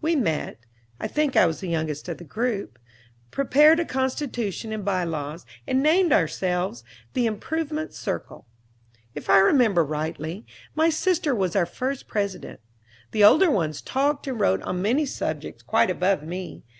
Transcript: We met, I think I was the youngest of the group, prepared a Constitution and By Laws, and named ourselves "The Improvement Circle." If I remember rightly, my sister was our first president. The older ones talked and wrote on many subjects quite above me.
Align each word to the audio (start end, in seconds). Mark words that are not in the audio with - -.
We 0.00 0.16
met, 0.16 0.58
I 0.98 1.06
think 1.06 1.36
I 1.36 1.46
was 1.46 1.60
the 1.60 1.68
youngest 1.68 2.08
of 2.08 2.18
the 2.18 2.24
group, 2.24 2.80
prepared 3.30 3.78
a 3.78 3.84
Constitution 3.84 4.72
and 4.72 4.84
By 4.84 5.04
Laws, 5.04 5.46
and 5.68 5.80
named 5.84 6.12
ourselves 6.12 6.82
"The 7.12 7.26
Improvement 7.26 7.94
Circle." 7.94 8.44
If 9.14 9.30
I 9.30 9.38
remember 9.38 9.84
rightly, 9.84 10.44
my 10.74 10.90
sister 10.90 11.32
was 11.32 11.54
our 11.54 11.64
first 11.64 12.08
president. 12.08 12.58
The 13.12 13.22
older 13.22 13.52
ones 13.52 13.80
talked 13.80 14.26
and 14.26 14.40
wrote 14.40 14.62
on 14.62 14.82
many 14.82 15.06
subjects 15.06 15.62
quite 15.62 15.90
above 15.90 16.24
me. 16.24 16.64